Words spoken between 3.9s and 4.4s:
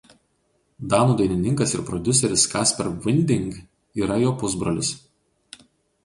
yra jo